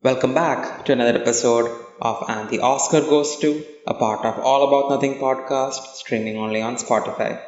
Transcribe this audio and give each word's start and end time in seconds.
Welcome 0.00 0.32
back 0.32 0.84
to 0.84 0.92
another 0.92 1.18
episode 1.18 1.68
of 2.00 2.24
And 2.28 2.48
the 2.50 2.60
Oscar 2.60 3.00
Goes 3.00 3.36
To, 3.38 3.64
a 3.84 3.94
part 3.94 4.24
of 4.24 4.38
All 4.38 4.68
About 4.68 4.90
Nothing 4.90 5.18
podcast, 5.18 5.96
streaming 5.96 6.36
only 6.36 6.62
on 6.62 6.76
Spotify. 6.76 7.42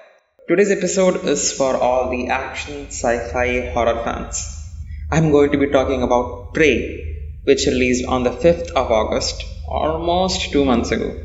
Today's 0.48 0.72
episode 0.72 1.24
is 1.26 1.52
for 1.52 1.76
all 1.76 2.10
the 2.10 2.26
action, 2.26 2.86
sci 2.88 3.30
fi, 3.30 3.70
horror 3.70 4.02
fans. 4.02 4.68
I'm 5.12 5.30
going 5.30 5.52
to 5.52 5.58
be 5.58 5.68
talking 5.68 6.02
about 6.02 6.52
Prey, 6.52 7.38
which 7.44 7.68
released 7.68 8.04
on 8.06 8.24
the 8.24 8.30
5th 8.30 8.72
of 8.72 8.90
August, 8.90 9.44
almost 9.68 10.50
two 10.50 10.64
months 10.64 10.90
ago. 10.90 11.24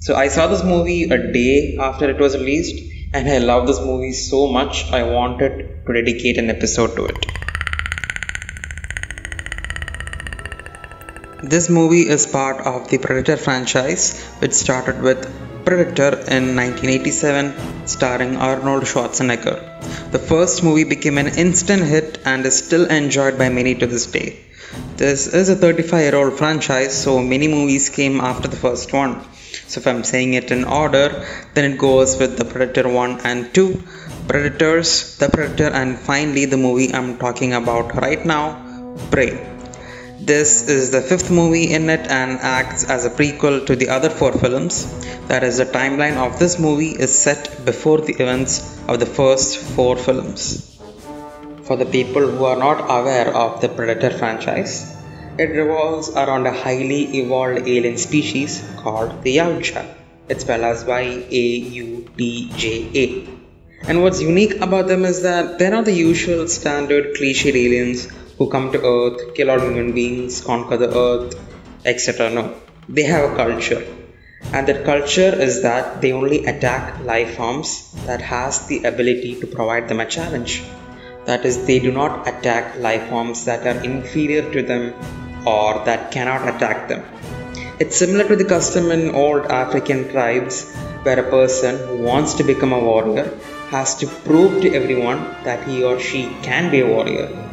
So 0.00 0.16
I 0.16 0.28
saw 0.28 0.48
this 0.48 0.64
movie 0.64 1.04
a 1.04 1.32
day 1.32 1.78
after 1.80 2.10
it 2.10 2.20
was 2.20 2.36
released, 2.36 2.76
and 3.14 3.26
I 3.26 3.38
love 3.38 3.66
this 3.66 3.80
movie 3.80 4.12
so 4.12 4.48
much 4.48 4.92
I 4.92 5.04
wanted 5.04 5.86
to 5.86 5.92
dedicate 5.94 6.36
an 6.36 6.50
episode 6.50 6.94
to 6.96 7.06
it. 7.06 7.47
This 11.42 11.68
movie 11.68 12.08
is 12.08 12.26
part 12.26 12.66
of 12.66 12.88
the 12.88 12.98
Predator 12.98 13.36
franchise, 13.36 14.20
which 14.40 14.54
started 14.54 15.00
with 15.00 15.22
Predator 15.64 16.18
in 16.36 16.56
1987, 16.56 17.86
starring 17.86 18.34
Arnold 18.36 18.82
Schwarzenegger. 18.82 20.10
The 20.10 20.18
first 20.18 20.64
movie 20.64 20.82
became 20.82 21.16
an 21.16 21.28
instant 21.28 21.84
hit 21.84 22.18
and 22.24 22.44
is 22.44 22.58
still 22.58 22.86
enjoyed 22.86 23.38
by 23.38 23.50
many 23.50 23.76
to 23.76 23.86
this 23.86 24.06
day. 24.06 24.40
This 24.96 25.28
is 25.28 25.48
a 25.48 25.54
35 25.54 26.00
year 26.00 26.16
old 26.16 26.36
franchise, 26.36 27.00
so 27.00 27.22
many 27.22 27.46
movies 27.46 27.88
came 27.88 28.20
after 28.20 28.48
the 28.48 28.56
first 28.56 28.92
one. 28.92 29.24
So, 29.68 29.78
if 29.78 29.86
I'm 29.86 30.02
saying 30.02 30.34
it 30.34 30.50
in 30.50 30.64
order, 30.64 31.24
then 31.54 31.70
it 31.70 31.78
goes 31.78 32.18
with 32.18 32.36
the 32.36 32.46
Predator 32.46 32.88
1 32.88 33.20
and 33.20 33.54
2, 33.54 33.80
Predators, 34.26 35.16
The 35.18 35.28
Predator, 35.28 35.70
and 35.72 35.96
finally 35.96 36.46
the 36.46 36.56
movie 36.56 36.92
I'm 36.92 37.16
talking 37.16 37.54
about 37.54 37.94
right 37.94 38.26
now, 38.26 38.96
Prey. 39.12 39.57
This 40.20 40.68
is 40.68 40.90
the 40.90 41.00
fifth 41.00 41.30
movie 41.30 41.72
in 41.72 41.88
it 41.88 42.08
and 42.10 42.40
acts 42.40 42.82
as 42.90 43.04
a 43.04 43.10
prequel 43.10 43.64
to 43.66 43.76
the 43.76 43.88
other 43.88 44.10
four 44.10 44.32
films. 44.32 44.84
That 45.28 45.44
is, 45.44 45.58
the 45.58 45.64
timeline 45.64 46.16
of 46.16 46.40
this 46.40 46.58
movie 46.58 46.90
is 46.90 47.16
set 47.16 47.64
before 47.64 48.00
the 48.00 48.14
events 48.14 48.82
of 48.88 48.98
the 48.98 49.06
first 49.06 49.58
four 49.58 49.96
films. 49.96 50.76
For 51.62 51.76
the 51.76 51.86
people 51.86 52.28
who 52.28 52.44
are 52.46 52.58
not 52.58 52.80
aware 52.90 53.32
of 53.32 53.60
the 53.60 53.68
Predator 53.68 54.10
franchise, 54.10 54.96
it 55.38 55.50
revolves 55.50 56.10
around 56.10 56.46
a 56.46 56.52
highly 56.52 57.04
evolved 57.20 57.68
alien 57.68 57.96
species 57.96 58.68
called 58.76 59.22
the 59.22 59.36
Yautja. 59.36 59.86
It's 60.28 60.42
spelled 60.42 60.64
as 60.64 60.84
Y 60.84 61.26
A 61.30 61.46
U 61.84 62.10
T 62.16 62.50
J 62.56 62.90
A. 62.94 63.88
And 63.88 64.02
what's 64.02 64.20
unique 64.20 64.60
about 64.60 64.88
them 64.88 65.04
is 65.04 65.22
that 65.22 65.60
they're 65.60 65.70
not 65.70 65.84
the 65.84 65.94
usual 65.94 66.48
standard 66.48 67.14
cliched 67.14 67.54
aliens 67.54 68.08
who 68.38 68.48
come 68.48 68.70
to 68.72 68.80
earth, 68.94 69.34
kill 69.34 69.50
all 69.50 69.60
human 69.60 69.92
beings, 69.92 70.40
conquer 70.40 70.76
the 70.76 70.90
earth, 70.96 71.34
etc. 71.84 72.30
No, 72.30 72.54
they 72.88 73.02
have 73.02 73.32
a 73.32 73.36
culture. 73.36 73.84
And 74.52 74.68
that 74.68 74.84
culture 74.84 75.34
is 75.46 75.62
that 75.62 76.00
they 76.00 76.12
only 76.12 76.46
attack 76.46 77.04
life 77.04 77.36
forms 77.36 77.92
that 78.06 78.22
has 78.22 78.66
the 78.68 78.84
ability 78.84 79.40
to 79.40 79.46
provide 79.46 79.88
them 79.88 80.00
a 80.00 80.06
challenge. 80.06 80.62
That 81.24 81.44
is, 81.44 81.66
they 81.66 81.80
do 81.80 81.90
not 81.92 82.28
attack 82.28 82.78
life 82.78 83.08
forms 83.08 83.44
that 83.46 83.66
are 83.66 83.82
inferior 83.84 84.50
to 84.52 84.62
them 84.62 84.94
or 85.44 85.84
that 85.84 86.12
cannot 86.12 86.48
attack 86.54 86.88
them. 86.88 87.04
It's 87.80 87.96
similar 87.96 88.26
to 88.28 88.36
the 88.36 88.44
custom 88.44 88.90
in 88.90 89.14
old 89.14 89.46
African 89.46 90.10
tribes 90.10 90.72
where 91.02 91.18
a 91.18 91.30
person 91.30 91.76
who 91.88 92.02
wants 92.04 92.34
to 92.34 92.44
become 92.44 92.72
a 92.72 92.80
warrior 92.80 93.36
has 93.70 93.96
to 93.96 94.06
prove 94.06 94.62
to 94.62 94.74
everyone 94.74 95.20
that 95.44 95.68
he 95.68 95.82
or 95.82 96.00
she 96.00 96.24
can 96.42 96.70
be 96.70 96.80
a 96.80 96.86
warrior 96.86 97.47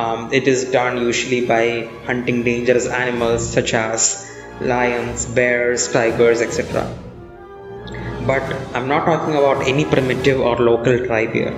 um, 0.00 0.30
it 0.38 0.46
is 0.46 0.70
done 0.70 0.98
usually 0.98 1.46
by 1.46 1.88
hunting 2.04 2.42
dangerous 2.42 2.86
animals 2.86 3.48
such 3.56 3.72
as 3.72 4.30
lions, 4.60 5.24
bears, 5.24 5.90
tigers, 5.90 6.42
etc. 6.42 6.86
But 8.26 8.42
I'm 8.74 8.88
not 8.88 9.06
talking 9.06 9.34
about 9.36 9.66
any 9.66 9.84
primitive 9.86 10.40
or 10.40 10.56
local 10.56 11.06
tribe 11.06 11.32
here. 11.32 11.54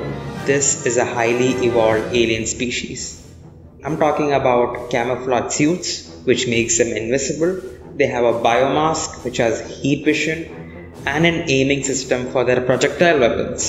This 0.47 0.87
is 0.87 0.99
a 0.99 1.05
highly 1.05 1.51
evolved 1.67 2.15
alien 2.15 2.47
species. 2.47 3.03
I'm 3.85 3.97
talking 3.97 4.33
about 4.33 4.91
camouflage 4.91 5.53
suits, 5.53 5.91
which 6.25 6.47
makes 6.47 6.79
them 6.79 6.89
invisible. 6.89 7.61
They 7.97 8.07
have 8.07 8.25
a 8.25 8.35
biomask, 8.35 9.25
which 9.25 9.39
has 9.39 9.61
heat 9.81 10.05
vision, 10.05 10.93
and 11.07 11.27
an 11.27 11.51
aiming 11.51 11.83
system 11.83 12.31
for 12.31 12.45
their 12.45 12.61
projectile 12.61 13.19
weapons. 13.19 13.63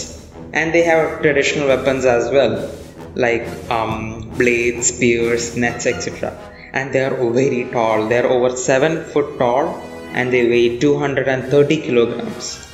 And 0.54 0.74
they 0.74 0.84
have 0.84 1.22
traditional 1.22 1.68
weapons 1.68 2.06
as 2.06 2.30
well, 2.32 2.70
like 3.16 3.48
um, 3.70 4.30
blades, 4.38 4.88
spears, 4.88 5.56
nets, 5.56 5.86
etc. 5.86 6.38
And 6.74 6.94
they 6.94 7.04
are 7.04 7.16
very 7.32 7.66
tall. 7.72 8.08
They 8.08 8.20
are 8.20 8.28
over 8.28 8.56
7 8.56 9.06
foot 9.06 9.38
tall 9.38 9.82
and 10.14 10.32
they 10.32 10.48
weigh 10.48 10.80
230 10.80 11.78
kilograms. 11.78 12.66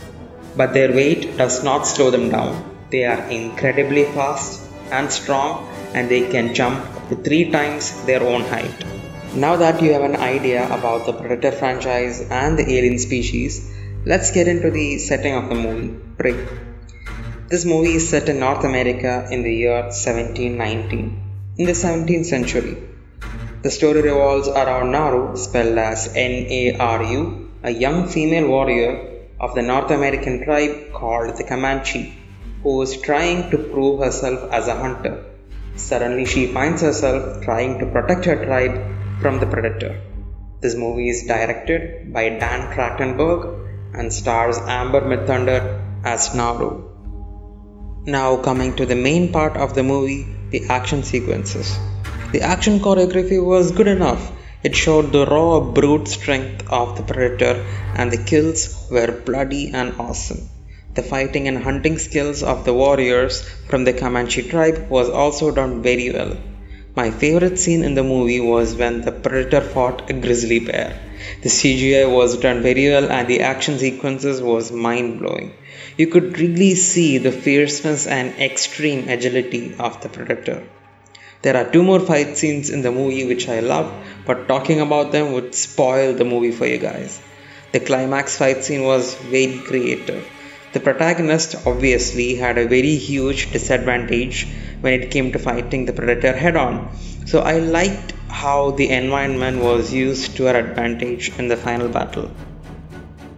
But 0.56 0.74
their 0.74 0.94
weight 0.94 1.38
does 1.38 1.64
not 1.64 1.88
slow 1.88 2.12
them 2.12 2.30
down. 2.30 2.54
They 2.90 3.06
are 3.06 3.22
incredibly 3.30 4.06
fast 4.06 4.62
and 4.92 5.12
strong 5.12 5.68
and 5.94 6.10
they 6.10 6.30
can 6.30 6.54
jump 6.54 6.86
to 7.10 7.16
3 7.16 7.52
times 7.52 8.06
their 8.06 8.24
own 8.24 8.42
height. 8.44 8.86
Now 9.34 9.58
that 9.58 9.82
you 9.82 9.92
have 9.94 10.04
an 10.04 10.16
idea 10.16 10.66
about 10.66 11.06
the 11.06 11.14
Predator 11.14 11.52
franchise 11.52 12.22
and 12.30 12.58
the 12.58 12.64
alien 12.64 13.00
species, 13.00 13.70
let's 14.06 14.32
get 14.32 14.48
into 14.48 14.72
the 14.72 14.98
setting 14.98 15.36
of 15.36 15.50
the 15.50 15.56
movie, 15.56 15.94
Prey. 16.18 16.75
This 17.56 17.64
movie 17.72 17.96
is 17.98 18.10
set 18.10 18.28
in 18.32 18.40
North 18.40 18.64
America 18.70 19.12
in 19.32 19.42
the 19.46 19.54
year 19.64 19.82
1719, 19.84 21.04
in 21.58 21.66
the 21.66 21.76
17th 21.82 22.26
century. 22.26 22.74
The 23.64 23.72
story 23.76 24.02
revolves 24.02 24.50
around 24.50 24.92
Naru, 24.92 25.38
spelled 25.38 25.78
as 25.78 26.02
N 26.14 26.34
A 26.58 26.76
R 26.78 27.04
U, 27.04 27.50
a 27.64 27.72
young 27.72 28.10
female 28.14 28.48
warrior 28.54 28.90
of 29.40 29.56
the 29.56 29.62
North 29.62 29.92
American 29.98 30.44
tribe 30.44 30.92
called 30.92 31.38
the 31.38 31.46
Comanche, 31.52 32.04
who 32.64 32.74
is 32.82 33.00
trying 33.00 33.50
to 33.52 33.58
prove 33.58 34.02
herself 34.06 34.52
as 34.52 34.68
a 34.68 34.80
hunter. 34.84 35.16
Suddenly, 35.76 36.26
she 36.26 36.48
finds 36.58 36.82
herself 36.82 37.42
trying 37.46 37.80
to 37.80 37.86
protect 37.86 38.26
her 38.26 38.40
tribe 38.44 38.76
from 39.22 39.40
the 39.40 39.52
predator. 39.54 39.94
This 40.60 40.76
movie 40.76 41.08
is 41.08 41.24
directed 41.26 42.12
by 42.12 42.26
Dan 42.44 42.74
Trachtenberg 42.74 43.42
and 43.94 44.12
stars 44.12 44.58
Amber 44.80 45.04
Midthunder 45.14 45.62
as 46.04 46.36
Naru. 46.42 46.95
Now, 48.08 48.38
coming 48.38 48.76
to 48.76 48.86
the 48.86 48.96
main 48.96 49.32
part 49.32 49.58
of 49.58 49.74
the 49.74 49.82
movie 49.82 50.28
the 50.52 50.68
action 50.70 51.02
sequences. 51.02 51.76
The 52.32 52.42
action 52.42 52.80
choreography 52.80 53.44
was 53.44 53.72
good 53.72 53.88
enough. 53.88 54.32
It 54.64 54.76
showed 54.76 55.12
the 55.12 55.26
raw 55.26 55.60
brute 55.60 56.08
strength 56.08 56.68
of 56.70 56.98
the 56.98 57.02
predator, 57.02 57.66
and 57.96 58.12
the 58.12 58.24
kills 58.24 58.88
were 58.92 59.12
bloody 59.12 59.72
and 59.74 59.96
awesome. 59.98 60.48
The 60.94 61.02
fighting 61.02 61.48
and 61.48 61.64
hunting 61.64 61.98
skills 61.98 62.44
of 62.44 62.64
the 62.64 62.76
warriors 62.76 63.42
from 63.70 63.86
the 63.86 63.94
Comanche 63.94 64.44
tribe 64.44 64.88
was 64.88 65.10
also 65.10 65.50
done 65.50 65.82
very 65.82 66.12
well. 66.12 66.38
My 66.96 67.10
favorite 67.10 67.58
scene 67.58 67.84
in 67.84 67.96
the 67.96 68.04
movie 68.04 68.40
was 68.40 68.76
when 68.76 69.02
the 69.02 69.14
predator 69.14 69.62
fought 69.62 70.12
a 70.12 70.14
grizzly 70.14 70.60
bear. 70.60 70.98
The 71.42 71.50
CGI 71.50 72.10
was 72.10 72.38
done 72.38 72.62
very 72.62 72.88
well 72.88 73.12
and 73.12 73.28
the 73.28 73.42
action 73.42 73.80
sequences 73.80 74.44
was 74.44 74.72
mind 74.72 75.18
blowing. 75.20 75.54
You 75.98 76.08
could 76.08 76.38
really 76.38 76.76
see 76.76 77.20
the 77.20 77.32
fierceness 77.32 78.06
and 78.06 78.34
extreme 78.38 79.08
agility 79.08 79.76
of 79.80 80.02
the 80.02 80.10
predator. 80.10 80.68
There 81.42 81.56
are 81.56 81.72
two 81.72 81.84
more 81.84 82.02
fight 82.02 82.36
scenes 82.38 82.70
in 82.70 82.82
the 82.82 82.92
movie 82.92 83.26
which 83.26 83.48
I 83.48 83.62
love, 83.62 83.94
but 84.26 84.50
talking 84.50 84.82
about 84.82 85.14
them 85.14 85.32
would 85.32 85.56
spoil 85.56 86.14
the 86.14 86.26
movie 86.26 86.52
for 86.52 86.66
you 86.66 86.80
guys. 86.80 87.22
The 87.72 87.80
climax 87.80 88.38
fight 88.38 88.66
scene 88.66 88.84
was 88.84 89.16
very 89.16 89.60
creative. 89.60 90.28
The 90.74 90.82
protagonist 90.82 91.56
obviously 91.66 92.36
had 92.36 92.58
a 92.58 92.68
very 92.68 92.96
huge 92.96 93.54
disadvantage 93.54 94.48
when 94.82 95.00
it 95.00 95.12
came 95.12 95.32
to 95.32 95.40
fighting 95.40 95.86
the 95.86 95.94
predator 95.94 96.36
head 96.36 96.58
on. 96.58 96.94
So 97.26 97.40
I 97.40 97.60
liked 97.60 98.12
how 98.28 98.72
the 98.72 98.90
environment 98.90 99.62
was 99.62 99.94
used 99.94 100.36
to 100.36 100.44
her 100.46 100.58
advantage 100.58 101.32
in 101.40 101.48
the 101.48 101.56
final 101.56 101.88
battle. 101.88 102.32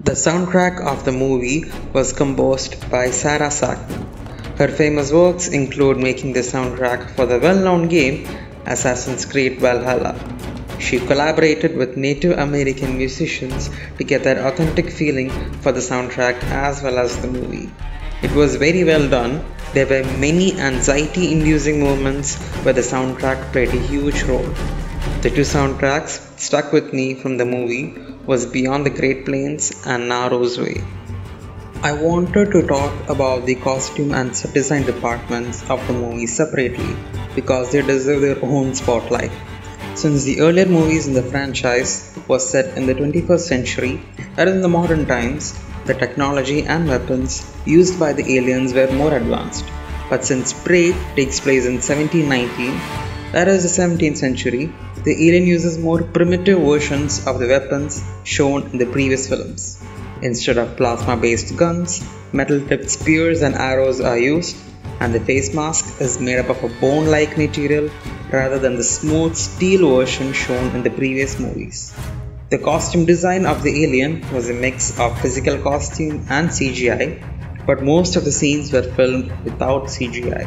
The 0.07 0.13
soundtrack 0.13 0.79
of 0.79 1.03
the 1.03 1.11
movie 1.11 1.65
was 1.91 2.13
composed 2.13 2.89
by 2.89 3.11
Sarah 3.11 3.49
Schachner. 3.49 4.05
Her 4.57 4.69
famous 4.69 5.11
works 5.11 5.49
include 5.49 5.97
making 5.97 6.31
the 6.31 6.45
soundtrack 6.49 7.09
for 7.17 7.25
the 7.25 7.39
well 7.39 7.57
known 7.57 7.89
game 7.89 8.25
Assassin's 8.65 9.25
Creed 9.25 9.59
Valhalla. 9.59 10.15
She 10.79 10.99
collaborated 10.99 11.75
with 11.75 11.97
Native 11.97 12.39
American 12.39 12.97
musicians 12.97 13.69
to 13.97 14.05
get 14.05 14.23
that 14.23 14.37
authentic 14.37 14.91
feeling 14.91 15.29
for 15.59 15.73
the 15.73 15.81
soundtrack 15.81 16.41
as 16.67 16.81
well 16.81 16.99
as 16.99 17.17
the 17.17 17.27
movie. 17.27 17.69
It 18.23 18.31
was 18.31 18.55
very 18.55 18.85
well 18.85 19.09
done. 19.09 19.43
There 19.73 19.87
were 19.87 20.05
many 20.19 20.57
anxiety 20.57 21.33
inducing 21.33 21.81
moments 21.81 22.37
where 22.63 22.73
the 22.73 22.87
soundtrack 22.93 23.51
played 23.51 23.75
a 23.75 23.87
huge 23.91 24.23
role. 24.23 24.53
The 25.21 25.31
two 25.31 25.41
soundtracks 25.41 26.39
stuck 26.39 26.71
with 26.71 26.93
me 26.93 27.15
from 27.15 27.37
the 27.37 27.45
movie 27.45 27.95
was 28.25 28.45
Beyond 28.45 28.85
the 28.85 28.91
Great 28.91 29.25
Plains 29.25 29.71
and 29.85 30.09
Naru's 30.11 30.59
Way. 30.59 30.83
I 31.83 31.93
wanted 31.93 32.51
to 32.51 32.67
talk 32.67 32.93
about 33.09 33.45
the 33.45 33.55
costume 33.55 34.13
and 34.13 34.35
set 34.35 34.53
design 34.53 34.83
departments 34.83 35.67
of 35.69 35.85
the 35.87 35.93
movie 35.93 36.27
separately 36.27 36.95
because 37.35 37.71
they 37.71 37.81
deserve 37.81 38.21
their 38.21 38.43
own 38.43 38.75
spotlight. 38.75 39.31
Since 39.95 40.23
the 40.23 40.41
earlier 40.41 40.67
movies 40.67 41.07
in 41.07 41.13
the 41.13 41.23
franchise 41.23 42.17
was 42.27 42.49
set 42.49 42.77
in 42.77 42.85
the 42.85 42.93
21st 42.93 43.39
century, 43.39 44.01
that 44.35 44.47
is 44.47 44.55
in 44.55 44.61
the 44.61 44.69
modern 44.69 45.05
times, 45.05 45.59
the 45.85 45.93
technology 45.93 46.63
and 46.63 46.87
weapons 46.87 47.51
used 47.65 47.99
by 47.99 48.13
the 48.13 48.37
aliens 48.37 48.73
were 48.73 48.91
more 48.91 49.15
advanced. 49.15 49.65
But 50.09 50.23
since 50.23 50.53
Prey 50.53 50.93
takes 51.15 51.39
place 51.39 51.65
in 51.65 51.75
1719, 51.75 52.79
that 53.31 53.47
is 53.47 53.63
the 53.63 53.81
17th 53.81 54.17
century, 54.17 54.73
the 55.03 55.27
alien 55.27 55.45
uses 55.45 55.77
more 55.77 56.01
primitive 56.01 56.59
versions 56.59 57.25
of 57.27 57.39
the 57.39 57.47
weapons 57.47 58.03
shown 58.23 58.63
in 58.71 58.77
the 58.77 58.85
previous 58.85 59.27
films. 59.29 59.81
Instead 60.21 60.57
of 60.57 60.75
plasma 60.75 61.15
based 61.15 61.55
guns, 61.55 62.03
metal 62.33 62.59
tipped 62.67 62.89
spears 62.89 63.41
and 63.41 63.55
arrows 63.55 64.01
are 64.01 64.17
used, 64.17 64.57
and 64.99 65.13
the 65.13 65.19
face 65.19 65.53
mask 65.53 66.01
is 66.01 66.19
made 66.19 66.39
up 66.39 66.49
of 66.49 66.63
a 66.63 66.69
bone 66.81 67.05
like 67.05 67.37
material 67.37 67.89
rather 68.31 68.59
than 68.59 68.75
the 68.75 68.83
smooth 68.83 69.35
steel 69.35 69.95
version 69.95 70.33
shown 70.33 70.75
in 70.75 70.83
the 70.83 70.89
previous 70.89 71.39
movies. 71.39 71.93
The 72.49 72.57
costume 72.57 73.05
design 73.05 73.45
of 73.45 73.61
the 73.61 73.83
alien 73.83 74.25
was 74.33 74.49
a 74.49 74.53
mix 74.53 74.97
of 74.99 75.19
physical 75.21 75.57
costume 75.59 76.25
and 76.29 76.49
CGI, 76.49 77.65
but 77.65 77.83
most 77.83 78.15
of 78.15 78.25
the 78.25 78.31
scenes 78.31 78.71
were 78.71 78.83
filmed 78.83 79.31
without 79.43 79.83
CGI. 79.83 80.45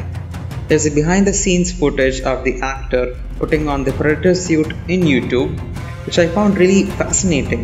There's 0.67 0.85
a 0.85 0.91
behind 0.91 1.27
the 1.27 1.33
scenes 1.33 1.71
footage 1.71 2.21
of 2.21 2.43
the 2.43 2.61
actor 2.61 3.17
putting 3.41 3.67
on 3.67 3.83
the 3.83 3.93
Predator 4.01 4.35
suit 4.35 4.73
in 4.87 5.01
YouTube, 5.11 5.59
which 6.05 6.19
I 6.19 6.27
found 6.39 6.57
really 6.57 6.83
fascinating 7.03 7.63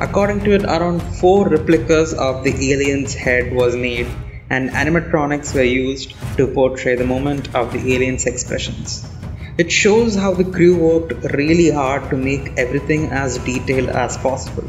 According 0.00 0.40
to 0.40 0.50
it, 0.50 0.64
around 0.64 1.00
four 1.00 1.48
replicas 1.48 2.14
of 2.14 2.42
the 2.42 2.72
alien's 2.72 3.14
head 3.14 3.52
was 3.54 3.76
made, 3.76 4.08
and 4.50 4.70
animatronics 4.70 5.54
were 5.54 5.62
used 5.62 6.14
to 6.36 6.48
portray 6.48 6.96
the 6.96 7.06
moment 7.06 7.54
of 7.54 7.72
the 7.72 7.94
alien's 7.94 8.26
expressions. 8.26 9.08
It 9.56 9.70
shows 9.70 10.16
how 10.16 10.34
the 10.34 10.50
crew 10.56 10.76
worked 10.76 11.32
really 11.32 11.70
hard 11.70 12.10
to 12.10 12.16
make 12.16 12.58
everything 12.58 13.10
as 13.12 13.38
detailed 13.38 13.88
as 13.88 14.16
possible. 14.16 14.68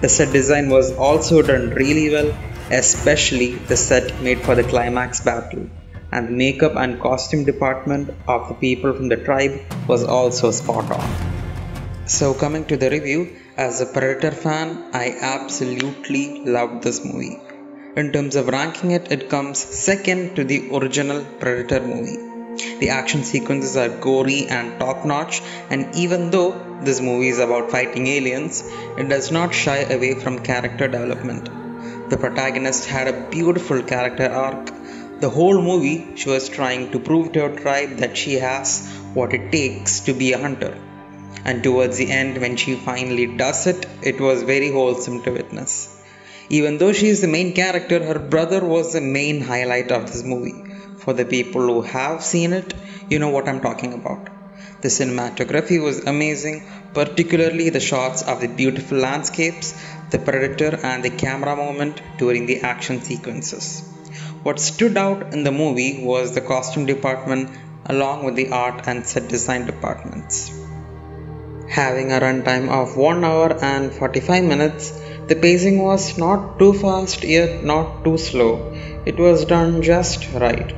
The 0.00 0.08
set 0.08 0.32
design 0.32 0.68
was 0.68 0.92
also 0.96 1.42
done 1.42 1.70
really 1.70 2.10
well, 2.10 2.36
especially 2.72 3.54
the 3.54 3.76
set 3.76 4.20
made 4.20 4.40
for 4.40 4.56
the 4.56 4.64
climax 4.64 5.20
battle, 5.20 5.70
and 6.16 6.36
makeup 6.42 6.76
and 6.82 7.00
costume 7.06 7.44
department 7.52 8.10
of 8.34 8.48
the 8.50 8.58
people 8.66 8.92
from 8.98 9.08
the 9.12 9.20
tribe 9.28 9.56
was 9.92 10.04
also 10.18 10.50
spot 10.60 10.90
on. 10.98 11.08
So, 12.16 12.26
coming 12.42 12.64
to 12.66 12.76
the 12.82 12.90
review, 12.96 13.22
as 13.56 13.80
a 13.80 13.86
Predator 13.94 14.34
fan, 14.44 14.68
I 14.92 15.06
absolutely 15.34 16.24
loved 16.56 16.84
this 16.84 17.04
movie. 17.04 17.36
In 18.00 18.12
terms 18.14 18.36
of 18.36 18.48
ranking 18.48 18.92
it, 18.98 19.10
it 19.16 19.28
comes 19.34 19.58
second 19.58 20.36
to 20.36 20.44
the 20.44 20.58
original 20.76 21.20
Predator 21.40 21.80
movie. 21.92 22.18
The 22.80 22.90
action 22.90 23.22
sequences 23.24 23.76
are 23.82 23.88
gory 24.06 24.46
and 24.56 24.78
top 24.78 25.04
notch, 25.04 25.42
and 25.70 25.94
even 26.04 26.30
though 26.30 26.50
this 26.86 27.00
movie 27.08 27.30
is 27.34 27.40
about 27.46 27.70
fighting 27.70 28.06
aliens, 28.06 28.62
it 28.96 29.08
does 29.08 29.30
not 29.38 29.54
shy 29.54 29.78
away 29.96 30.14
from 30.22 30.38
character 30.50 30.88
development. 30.96 31.46
The 32.10 32.18
protagonist 32.18 32.84
had 32.86 33.08
a 33.08 33.28
beautiful 33.30 33.82
character 33.82 34.28
arc. 34.30 34.70
The 35.20 35.30
whole 35.30 35.60
movie, 35.62 36.16
she 36.16 36.28
was 36.28 36.48
trying 36.48 36.90
to 36.92 36.98
prove 36.98 37.32
to 37.32 37.48
her 37.48 37.56
tribe 37.56 37.98
that 37.98 38.16
she 38.16 38.34
has 38.34 38.88
what 39.14 39.32
it 39.32 39.52
takes 39.52 40.00
to 40.00 40.12
be 40.12 40.32
a 40.32 40.38
hunter 40.38 40.76
and 41.46 41.62
towards 41.62 41.96
the 41.96 42.10
end, 42.10 42.38
when 42.38 42.56
she 42.56 42.74
finally 42.74 43.26
does 43.36 43.68
it, 43.68 43.86
it 44.02 44.20
was 44.20 44.42
very 44.42 44.70
wholesome 44.72 45.22
to 45.22 45.30
witness. 45.30 45.72
Even 46.48 46.78
though 46.78 46.92
she 46.92 47.06
is 47.06 47.20
the 47.20 47.28
main 47.28 47.52
character, 47.54 48.04
her 48.04 48.18
brother 48.18 48.64
was 48.64 48.92
the 48.92 49.00
main 49.00 49.40
highlight 49.40 49.92
of 49.92 50.06
this 50.06 50.24
movie. 50.24 50.64
For 50.98 51.12
the 51.12 51.24
people 51.24 51.62
who 51.62 51.82
have 51.82 52.24
seen 52.24 52.52
it, 52.52 52.74
you 53.08 53.20
know 53.20 53.28
what 53.28 53.48
I'm 53.48 53.60
talking 53.60 53.92
about. 53.92 54.28
The 54.82 54.88
cinematography 54.88 55.80
was 55.80 56.04
amazing, 56.04 56.68
particularly 56.92 57.70
the 57.70 57.86
shots 57.92 58.22
of 58.22 58.40
the 58.40 58.48
beautiful 58.48 58.98
landscapes, 58.98 59.80
the 60.10 60.18
predator, 60.18 60.76
and 60.82 61.04
the 61.04 61.10
camera 61.10 61.54
movement 61.54 62.02
during 62.18 62.46
the 62.46 62.62
action 62.62 63.02
sequences. 63.02 63.95
What 64.46 64.60
stood 64.60 64.96
out 64.96 65.34
in 65.34 65.42
the 65.42 65.50
movie 65.50 66.04
was 66.04 66.30
the 66.30 66.40
costume 66.40 66.86
department 66.86 67.50
along 67.84 68.24
with 68.24 68.36
the 68.36 68.50
art 68.50 68.86
and 68.86 69.04
set 69.04 69.26
design 69.26 69.66
departments. 69.66 70.52
Having 71.68 72.12
a 72.12 72.20
runtime 72.20 72.68
of 72.68 72.96
1 72.96 73.24
hour 73.24 73.58
and 73.60 73.92
45 73.92 74.44
minutes, 74.44 74.92
the 75.26 75.34
pacing 75.34 75.82
was 75.82 76.16
not 76.16 76.60
too 76.60 76.72
fast 76.74 77.24
yet 77.24 77.64
not 77.64 78.04
too 78.04 78.16
slow. 78.18 78.52
It 79.04 79.18
was 79.18 79.46
done 79.46 79.82
just 79.82 80.30
right. 80.34 80.72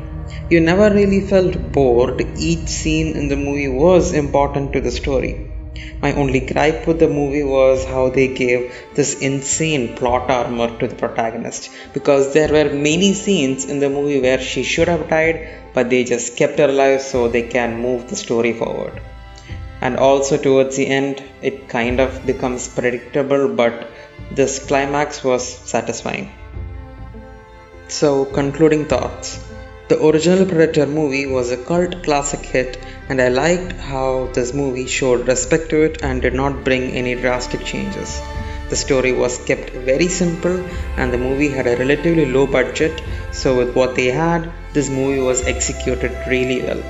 You 0.49 0.61
never 0.61 0.88
really 0.88 1.21
felt 1.21 1.71
bored, 1.71 2.26
each 2.38 2.69
scene 2.69 3.17
in 3.19 3.29
the 3.29 3.37
movie 3.37 3.69
was 3.69 4.14
important 4.14 4.73
to 4.73 4.81
the 4.81 4.91
story. 5.03 5.35
My 6.02 6.12
only 6.12 6.40
gripe 6.40 6.86
with 6.86 6.98
the 6.98 7.08
movie 7.08 7.42
was 7.42 7.84
how 7.84 8.08
they 8.10 8.28
gave 8.28 8.75
this 8.94 9.19
insane 9.20 9.96
plot 9.96 10.30
armor 10.30 10.78
to 10.78 10.86
the 10.86 10.94
protagonist. 10.94 11.70
Because 11.92 12.32
there 12.32 12.52
were 12.52 12.72
many 12.72 13.14
scenes 13.14 13.64
in 13.64 13.80
the 13.80 13.90
movie 13.90 14.20
where 14.20 14.40
she 14.40 14.62
should 14.62 14.88
have 14.88 15.08
died, 15.08 15.48
but 15.75 15.90
they 15.90 16.04
just 16.04 16.36
kept 16.36 16.58
her 16.58 16.69
alive 16.69 17.02
so 17.02 17.28
they 17.28 17.42
can 17.42 17.80
move 17.80 18.08
the 18.08 18.16
story 18.16 18.52
forward. 18.52 19.00
And 19.80 19.96
also 19.96 20.36
towards 20.36 20.76
the 20.76 20.86
end 20.86 21.22
it 21.42 21.69
kind 21.69 22.00
of 22.00 22.26
becomes 22.26 22.69
predictable 22.69 23.48
but 23.48 23.88
this 24.30 24.58
climax 24.58 25.22
was 25.22 25.46
satisfying. 25.46 26.32
So 27.88 28.25
concluding 28.25 28.86
thoughts. 28.86 29.44
The 29.88 30.04
original 30.06 30.44
predator 30.44 30.86
movie 30.86 31.26
was 31.26 31.50
a 31.50 31.56
cult 31.56 32.02
classic 32.02 32.40
hit 32.40 32.78
and 33.08 33.20
i 33.26 33.28
liked 33.28 33.72
how 33.93 34.26
this 34.37 34.52
movie 34.60 34.87
showed 34.87 35.26
respect 35.32 35.69
to 35.70 35.82
it 35.88 36.02
and 36.02 36.22
did 36.22 36.37
not 36.43 36.64
bring 36.69 36.84
any 37.02 37.14
drastic 37.25 37.64
changes 37.72 38.20
the 38.70 38.81
story 38.84 39.12
was 39.22 39.43
kept 39.50 39.70
very 39.90 40.08
simple 40.20 40.56
and 40.96 41.12
the 41.12 41.25
movie 41.26 41.50
had 41.56 41.66
a 41.66 41.78
relatively 41.82 42.26
low 42.37 42.46
budget 42.46 43.02
so 43.40 43.56
with 43.58 43.75
what 43.81 43.94
they 43.99 44.10
had 44.22 44.50
this 44.78 44.90
movie 45.00 45.25
was 45.31 45.46
executed 45.55 46.12
really 46.34 46.60
well 46.69 46.82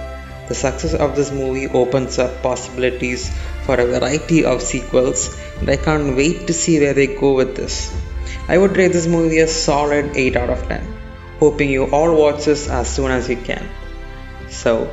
the 0.49 0.55
success 0.55 0.95
of 0.95 1.15
this 1.15 1.31
movie 1.31 1.69
opens 1.69 2.19
up 2.19 2.43
possibilities 2.43 3.31
for 3.65 3.79
a 3.79 3.85
variety 3.87 4.47
of 4.47 4.63
sequels, 4.63 5.37
and 5.59 5.69
I 5.69 5.77
can't 5.77 6.17
wait 6.17 6.47
to 6.47 6.55
see 6.55 6.81
where 6.81 6.95
they 6.95 7.07
go 7.07 7.35
with 7.35 7.55
this. 7.55 7.95
I 8.49 8.57
would 8.57 8.79
rate 8.79 8.95
this 8.95 9.07
movie 9.07 9.41
a 9.41 9.47
solid 9.47 10.17
8 10.17 10.37
out 10.37 10.49
of 10.49 10.67
10, 10.67 10.87
hoping 11.39 11.69
you 11.69 11.85
all 11.91 12.17
watch 12.17 12.47
this 12.47 12.67
as 12.67 12.89
soon 12.89 13.11
as 13.11 13.29
you 13.29 13.37
can. 13.37 13.69
So, 14.49 14.91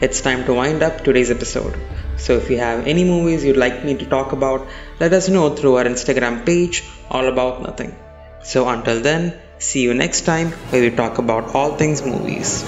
it's 0.00 0.20
time 0.20 0.44
to 0.46 0.54
wind 0.54 0.82
up 0.82 1.04
today's 1.04 1.30
episode. 1.30 1.78
So, 2.16 2.36
if 2.36 2.50
you 2.50 2.58
have 2.58 2.86
any 2.86 3.04
movies 3.04 3.44
you'd 3.44 3.56
like 3.56 3.84
me 3.84 3.96
to 3.96 4.06
talk 4.06 4.32
about, 4.32 4.66
let 5.00 5.12
us 5.12 5.28
know 5.28 5.54
through 5.54 5.76
our 5.76 5.84
Instagram 5.84 6.44
page, 6.46 6.84
All 7.10 7.26
About 7.26 7.62
Nothing. 7.62 7.96
So, 8.42 8.68
until 8.68 9.00
then, 9.00 9.38
see 9.58 9.82
you 9.82 9.94
next 9.94 10.22
time 10.22 10.52
where 10.70 10.82
we 10.82 10.90
talk 10.90 11.18
about 11.18 11.54
all 11.54 11.76
things 11.76 12.02
movies. 12.02 12.64